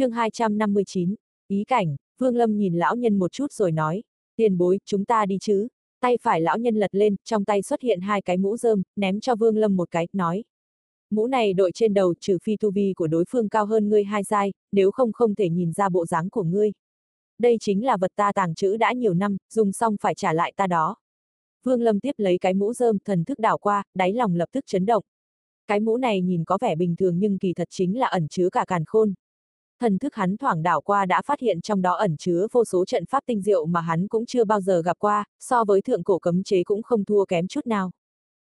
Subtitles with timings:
[0.00, 1.14] chương 259,
[1.48, 4.02] ý cảnh, Vương Lâm nhìn lão nhân một chút rồi nói,
[4.36, 5.68] tiền bối, chúng ta đi chứ.
[6.00, 9.20] Tay phải lão nhân lật lên, trong tay xuất hiện hai cái mũ rơm, ném
[9.20, 10.44] cho Vương Lâm một cái, nói.
[11.10, 14.04] Mũ này đội trên đầu trừ phi tu vi của đối phương cao hơn ngươi
[14.04, 16.72] hai giai, nếu không không thể nhìn ra bộ dáng của ngươi.
[17.38, 20.52] Đây chính là vật ta tàng trữ đã nhiều năm, dùng xong phải trả lại
[20.56, 20.96] ta đó.
[21.64, 24.64] Vương Lâm tiếp lấy cái mũ rơm, thần thức đảo qua, đáy lòng lập tức
[24.66, 25.04] chấn động.
[25.66, 28.50] Cái mũ này nhìn có vẻ bình thường nhưng kỳ thật chính là ẩn chứa
[28.50, 29.14] cả càn khôn.
[29.80, 32.84] Thần thức hắn thoảng đảo qua đã phát hiện trong đó ẩn chứa vô số
[32.84, 36.04] trận pháp tinh diệu mà hắn cũng chưa bao giờ gặp qua, so với thượng
[36.04, 37.90] cổ cấm chế cũng không thua kém chút nào.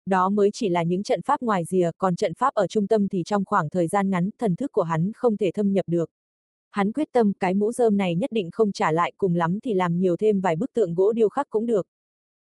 [0.05, 3.07] Đó mới chỉ là những trận pháp ngoài rìa, còn trận pháp ở trung tâm
[3.07, 6.09] thì trong khoảng thời gian ngắn, thần thức của hắn không thể thâm nhập được.
[6.71, 9.73] Hắn quyết tâm cái mũ rơm này nhất định không trả lại cùng lắm thì
[9.73, 11.87] làm nhiều thêm vài bức tượng gỗ điêu khắc cũng được.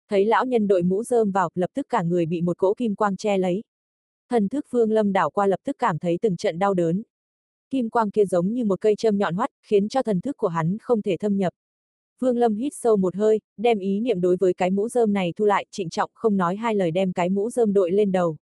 [0.09, 2.95] Thấy lão nhân đội mũ rơm vào, lập tức cả người bị một cỗ kim
[2.95, 3.63] quang che lấy.
[4.29, 7.03] Thần thức Vương Lâm đảo qua lập tức cảm thấy từng trận đau đớn.
[7.69, 10.47] Kim quang kia giống như một cây châm nhọn hoắt, khiến cho thần thức của
[10.47, 11.53] hắn không thể thâm nhập.
[12.19, 15.33] Vương Lâm hít sâu một hơi, đem ý niệm đối với cái mũ rơm này
[15.35, 18.37] thu lại, trịnh trọng không nói hai lời đem cái mũ rơm đội lên đầu.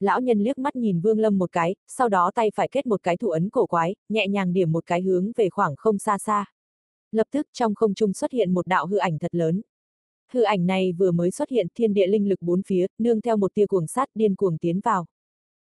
[0.00, 3.02] Lão nhân liếc mắt nhìn Vương Lâm một cái, sau đó tay phải kết một
[3.02, 6.18] cái thủ ấn cổ quái, nhẹ nhàng điểm một cái hướng về khoảng không xa
[6.18, 6.44] xa.
[7.12, 9.62] Lập tức trong không trung xuất hiện một đạo hư ảnh thật lớn.
[10.32, 13.36] Hư ảnh này vừa mới xuất hiện thiên địa linh lực bốn phía, nương theo
[13.36, 15.06] một tia cuồng sát điên cuồng tiến vào.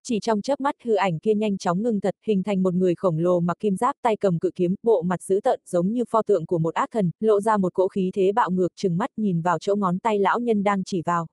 [0.04, 2.96] Chỉ trong chớp mắt hư ảnh kia nhanh chóng ngưng thật, hình thành một người
[2.96, 6.04] khổng lồ mặc kim giáp tay cầm cự kiếm, bộ mặt dữ tợn giống như
[6.10, 8.98] pho tượng của một ác thần, lộ ra một cỗ khí thế bạo ngược chừng
[8.98, 11.28] mắt nhìn vào chỗ ngón tay lão nhân đang chỉ vào.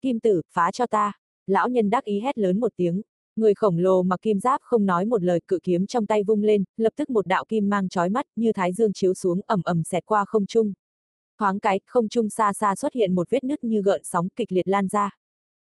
[0.00, 1.12] Kim tử, phá cho ta.
[1.46, 3.02] Lão nhân đắc ý hét lớn một tiếng.
[3.36, 6.42] Người khổng lồ mặc kim giáp không nói một lời cự kiếm trong tay vung
[6.42, 9.60] lên, lập tức một đạo kim mang chói mắt như thái dương chiếu xuống ẩm
[9.64, 10.72] ẩm xẹt qua không trung.
[11.38, 14.52] Thoáng cái, không trung xa xa xuất hiện một vết nứt như gợn sóng kịch
[14.52, 15.10] liệt lan ra.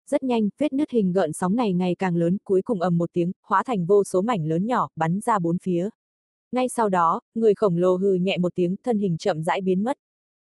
[0.10, 3.10] Rất nhanh, vết nứt hình gợn sóng này ngày càng lớn, cuối cùng ầm một
[3.14, 5.90] tiếng, hóa thành vô số mảnh lớn nhỏ, bắn ra bốn phía.
[6.52, 9.84] Ngay sau đó, người khổng lồ hừ nhẹ một tiếng, thân hình chậm rãi biến
[9.84, 9.98] mất.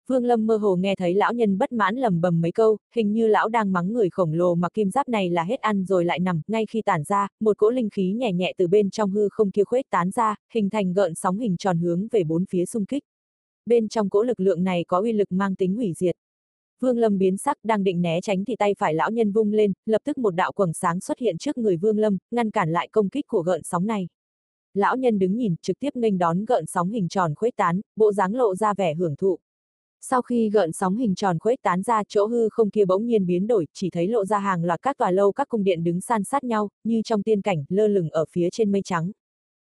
[0.09, 3.13] Vương Lâm mơ hồ nghe thấy lão nhân bất mãn lầm bầm mấy câu, hình
[3.13, 6.05] như lão đang mắng người khổng lồ mà kim giáp này là hết ăn rồi
[6.05, 9.11] lại nằm, ngay khi tản ra, một cỗ linh khí nhẹ nhẹ từ bên trong
[9.11, 12.45] hư không kia khuếch tán ra, hình thành gợn sóng hình tròn hướng về bốn
[12.47, 13.03] phía xung kích.
[13.67, 16.17] Bên trong cỗ lực lượng này có uy lực mang tính hủy diệt.
[16.83, 19.73] Vương Lâm biến sắc đang định né tránh thì tay phải lão nhân vung lên,
[19.87, 22.89] lập tức một đạo quầng sáng xuất hiện trước người Vương Lâm, ngăn cản lại
[22.93, 24.09] công kích của gợn sóng này.
[24.75, 28.13] Lão nhân đứng nhìn, trực tiếp nghênh đón gợn sóng hình tròn khuếch tán, bộ
[28.13, 29.39] dáng lộ ra vẻ hưởng thụ.
[30.01, 33.27] Sau khi gợn sóng hình tròn khuếch tán ra chỗ hư không kia bỗng nhiên
[33.27, 36.01] biến đổi, chỉ thấy lộ ra hàng loạt các tòa lâu các cung điện đứng
[36.01, 39.13] san sát nhau, như trong tiên cảnh, lơ lửng ở phía trên mây trắng.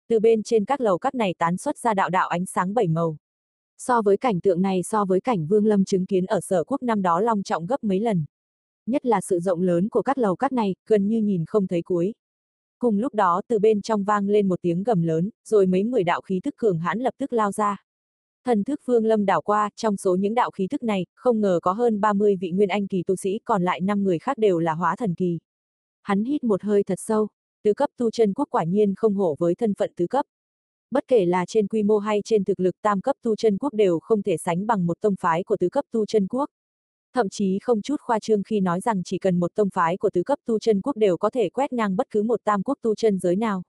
[0.09, 2.87] Từ bên trên các lầu các này tán xuất ra đạo đạo ánh sáng bảy
[2.87, 3.17] màu.
[3.87, 6.83] So với cảnh tượng này so với cảnh Vương Lâm chứng kiến ở sở quốc
[6.83, 8.25] năm đó long trọng gấp mấy lần.
[8.85, 11.81] Nhất là sự rộng lớn của các lầu các này, gần như nhìn không thấy
[11.81, 12.13] cuối.
[12.79, 16.03] Cùng lúc đó từ bên trong vang lên một tiếng gầm lớn, rồi mấy mười
[16.03, 17.83] đạo khí thức cường hãn lập tức lao ra.
[18.45, 21.59] Thần thức Vương Lâm đảo qua, trong số những đạo khí thức này, không ngờ
[21.61, 24.59] có hơn 30 vị nguyên anh kỳ tu sĩ, còn lại 5 người khác đều
[24.59, 25.39] là hóa thần kỳ.
[26.01, 27.27] Hắn hít một hơi thật sâu,
[27.63, 30.25] tứ cấp tu chân quốc quả nhiên không hổ với thân phận tứ cấp.
[30.91, 33.73] Bất kể là trên quy mô hay trên thực lực tam cấp tu chân quốc
[33.73, 36.49] đều không thể sánh bằng một tông phái của tứ cấp tu chân quốc.
[37.13, 40.09] Thậm chí không chút khoa trương khi nói rằng chỉ cần một tông phái của
[40.09, 42.77] tứ cấp tu chân quốc đều có thể quét ngang bất cứ một tam quốc
[42.81, 43.63] tu chân giới nào.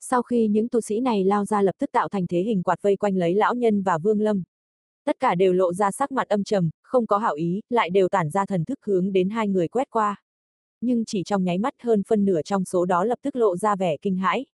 [0.00, 2.82] Sau khi những tu sĩ này lao ra lập tức tạo thành thế hình quạt
[2.82, 4.42] vây quanh lấy lão nhân và vương lâm.
[5.04, 8.08] Tất cả đều lộ ra sắc mặt âm trầm, không có hảo ý, lại đều
[8.08, 10.22] tản ra thần thức hướng đến hai người quét qua.
[10.80, 13.76] Nhưng chỉ trong nháy mắt hơn phân nửa trong số đó lập tức lộ ra
[13.76, 14.46] vẻ kinh hãi.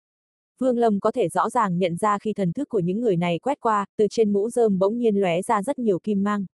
[0.59, 3.39] Vương Lâm có thể rõ ràng nhận ra khi thần thức của những người này
[3.39, 6.47] quét qua, từ trên mũ rơm bỗng nhiên lóe ra rất nhiều kim mang.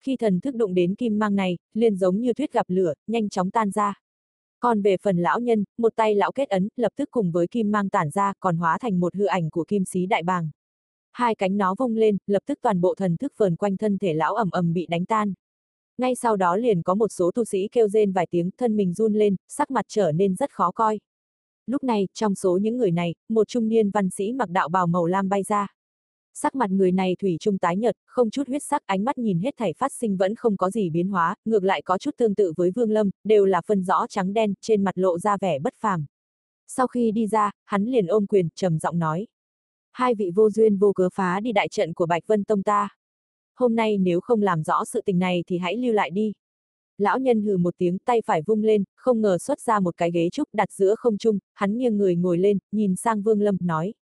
[0.00, 3.28] Khi thần thức đụng đến kim mang này, liền giống như tuyết gặp lửa, nhanh
[3.28, 3.94] chóng tan ra.
[4.60, 7.70] Còn về phần lão nhân, một tay lão kết ấn, lập tức cùng với kim
[7.70, 10.50] mang tản ra, còn hóa thành một hư ảnh của kim sĩ đại bàng.
[11.12, 14.14] Hai cánh nó vung lên, lập tức toàn bộ thần thức vờn quanh thân thể
[14.14, 15.34] lão ầm ầm bị đánh tan.
[15.98, 18.94] Ngay sau đó liền có một số tu sĩ kêu rên vài tiếng, thân mình
[18.94, 21.00] run lên, sắc mặt trở nên rất khó coi.
[21.68, 24.86] Lúc này, trong số những người này, một trung niên văn sĩ mặc đạo bào
[24.86, 25.66] màu lam bay ra.
[26.34, 29.38] Sắc mặt người này thủy trung tái nhợt không chút huyết sắc, ánh mắt nhìn
[29.38, 32.34] hết thảy phát sinh vẫn không có gì biến hóa, ngược lại có chút tương
[32.34, 35.58] tự với Vương Lâm, đều là phân rõ trắng đen, trên mặt lộ ra vẻ
[35.58, 36.06] bất phàm.
[36.66, 39.26] Sau khi đi ra, hắn liền ôm quyền, trầm giọng nói.
[39.92, 42.88] Hai vị vô duyên vô cớ phá đi đại trận của Bạch Vân Tông ta.
[43.56, 46.32] Hôm nay nếu không làm rõ sự tình này thì hãy lưu lại đi.
[46.98, 50.10] Lão nhân hừ một tiếng tay phải vung lên, không ngờ xuất ra một cái
[50.10, 53.56] ghế trúc đặt giữa không trung, hắn nghiêng người ngồi lên, nhìn sang Vương Lâm,
[53.60, 53.94] nói.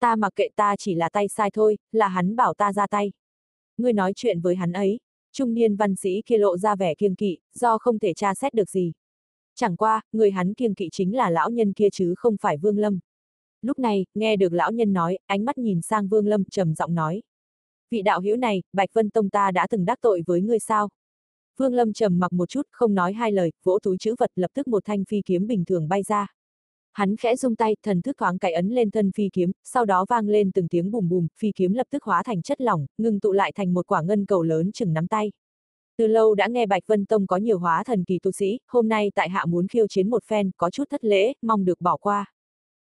[0.00, 3.12] Ta mặc kệ ta chỉ là tay sai thôi, là hắn bảo ta ra tay.
[3.76, 5.00] Ngươi nói chuyện với hắn ấy.
[5.32, 8.54] Trung niên văn sĩ kia lộ ra vẻ kiêng kỵ, do không thể tra xét
[8.54, 8.92] được gì.
[9.54, 12.78] Chẳng qua, người hắn kiêng kỵ chính là lão nhân kia chứ không phải Vương
[12.78, 12.98] Lâm.
[13.62, 16.94] Lúc này, nghe được lão nhân nói, ánh mắt nhìn sang Vương Lâm, trầm giọng
[16.94, 17.22] nói.
[17.90, 20.88] Vị đạo hữu này, Bạch Vân Tông ta đã từng đắc tội với ngươi sao?
[21.58, 24.50] Vương Lâm trầm mặc một chút, không nói hai lời, vỗ túi chữ vật lập
[24.54, 26.26] tức một thanh phi kiếm bình thường bay ra.
[26.92, 30.06] Hắn khẽ rung tay, thần thức thoáng cái ấn lên thân phi kiếm, sau đó
[30.08, 33.20] vang lên từng tiếng bùm bùm, phi kiếm lập tức hóa thành chất lỏng, ngừng
[33.20, 35.32] tụ lại thành một quả ngân cầu lớn chừng nắm tay.
[35.96, 38.88] Từ lâu đã nghe Bạch Vân Tông có nhiều hóa thần kỳ tu sĩ, hôm
[38.88, 41.96] nay tại hạ muốn khiêu chiến một phen, có chút thất lễ, mong được bỏ
[41.96, 42.32] qua.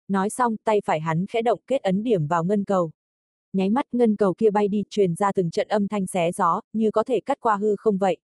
[0.08, 2.90] Nói xong, tay phải hắn khẽ động kết ấn điểm vào ngân cầu.
[3.52, 6.60] Nháy mắt ngân cầu kia bay đi, truyền ra từng trận âm thanh xé gió,
[6.72, 8.16] như có thể cắt qua hư không vậy.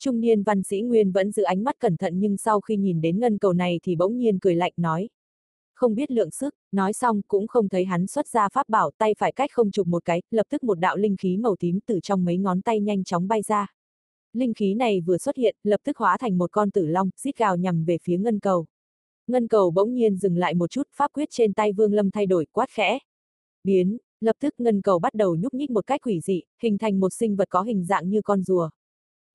[0.00, 3.00] Trung niên văn sĩ Nguyên vẫn giữ ánh mắt cẩn thận nhưng sau khi nhìn
[3.00, 5.08] đến ngân cầu này thì bỗng nhiên cười lạnh nói.
[5.74, 9.14] Không biết lượng sức, nói xong cũng không thấy hắn xuất ra pháp bảo tay
[9.18, 12.00] phải cách không chụp một cái, lập tức một đạo linh khí màu tím từ
[12.02, 13.66] trong mấy ngón tay nhanh chóng bay ra.
[14.32, 17.36] Linh khí này vừa xuất hiện, lập tức hóa thành một con tử long, xít
[17.38, 18.66] gào nhằm về phía ngân cầu.
[19.26, 22.26] Ngân cầu bỗng nhiên dừng lại một chút, pháp quyết trên tay Vương Lâm thay
[22.26, 22.98] đổi, quát khẽ.
[23.64, 27.00] Biến, lập tức ngân cầu bắt đầu nhúc nhích một cách quỷ dị, hình thành
[27.00, 28.70] một sinh vật có hình dạng như con rùa.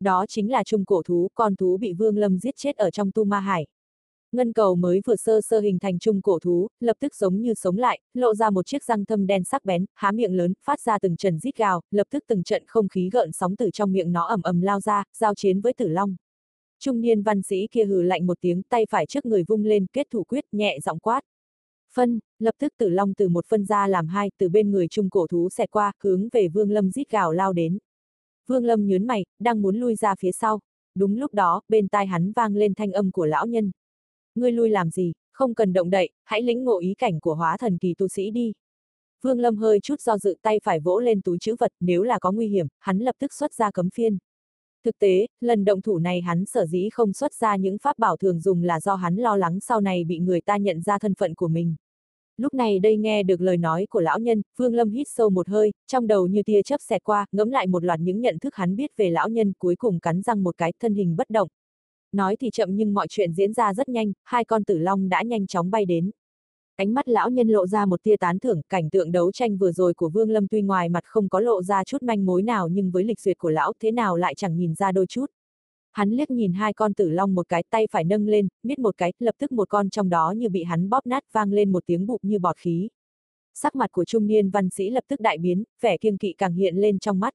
[0.05, 3.11] Đó chính là trung cổ thú, con thú bị Vương Lâm giết chết ở trong
[3.11, 3.67] tu ma hải.
[4.31, 7.53] Ngân cầu mới vừa sơ sơ hình thành trung cổ thú, lập tức giống như
[7.53, 10.81] sống lại, lộ ra một chiếc răng thâm đen sắc bén, há miệng lớn, phát
[10.81, 13.91] ra từng trận rít gào, lập tức từng trận không khí gợn sóng từ trong
[13.91, 16.15] miệng nó ầm ầm lao ra, giao chiến với tử long.
[16.79, 19.85] Trung niên văn sĩ kia hừ lạnh một tiếng, tay phải trước người vung lên,
[19.93, 21.21] kết thủ quyết, nhẹ giọng quát.
[21.93, 25.09] Phân, lập tức tử long từ một phân ra làm hai, từ bên người trung
[25.09, 27.77] cổ thú xẹt qua, hướng về vương lâm rít gào lao đến.
[28.47, 30.59] Vương lâm nhớn mày, đang muốn lui ra phía sau.
[30.95, 33.71] Đúng lúc đó, bên tai hắn vang lên thanh âm của lão nhân.
[34.35, 37.57] Ngươi lui làm gì, không cần động đậy, hãy lĩnh ngộ ý cảnh của hóa
[37.57, 38.53] thần kỳ tu sĩ đi.
[39.21, 42.19] Vương Lâm hơi chút do dự tay phải vỗ lên túi chữ vật, nếu là
[42.19, 44.17] có nguy hiểm, hắn lập tức xuất ra cấm phiên.
[44.83, 48.17] Thực tế, lần động thủ này hắn sở dĩ không xuất ra những pháp bảo
[48.17, 51.13] thường dùng là do hắn lo lắng sau này bị người ta nhận ra thân
[51.15, 51.75] phận của mình.
[52.37, 55.47] Lúc này đây nghe được lời nói của lão nhân, Vương Lâm hít sâu một
[55.47, 58.55] hơi, trong đầu như tia chớp xẹt qua, ngẫm lại một loạt những nhận thức
[58.55, 61.47] hắn biết về lão nhân, cuối cùng cắn răng một cái, thân hình bất động.
[62.11, 65.23] Nói thì chậm nhưng mọi chuyện diễn ra rất nhanh, hai con tử long đã
[65.23, 66.11] nhanh chóng bay đến.
[66.75, 69.71] Ánh mắt lão nhân lộ ra một tia tán thưởng, cảnh tượng đấu tranh vừa
[69.71, 72.67] rồi của Vương Lâm tuy ngoài mặt không có lộ ra chút manh mối nào
[72.67, 75.25] nhưng với lịch duyệt của lão thế nào lại chẳng nhìn ra đôi chút.
[75.95, 78.97] Hắn liếc nhìn hai con tử long một cái tay phải nâng lên, miết một
[78.97, 81.83] cái, lập tức một con trong đó như bị hắn bóp nát vang lên một
[81.85, 82.89] tiếng bụp như bọt khí.
[83.53, 86.53] Sắc mặt của trung niên văn sĩ lập tức đại biến, vẻ kiêng kỵ càng
[86.53, 87.33] hiện lên trong mắt.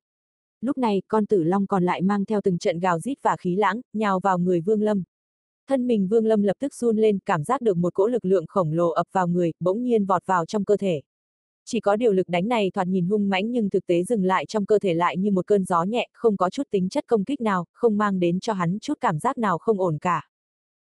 [0.61, 3.57] Lúc này, con tử long còn lại mang theo từng trận gào rít và khí
[3.57, 5.03] lãng, nhào vào người Vương Lâm.
[5.69, 8.45] Thân mình Vương Lâm lập tức run lên, cảm giác được một cỗ lực lượng
[8.49, 11.01] khổng lồ ập vào người, bỗng nhiên vọt vào trong cơ thể.
[11.73, 14.47] Chỉ có điều lực đánh này thoạt nhìn hung mãnh nhưng thực tế dừng lại
[14.47, 17.25] trong cơ thể lại như một cơn gió nhẹ, không có chút tính chất công
[17.25, 20.30] kích nào, không mang đến cho hắn chút cảm giác nào không ổn cả.